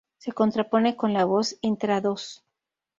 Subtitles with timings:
[0.17, 2.43] Se contrapone con la voz intradós.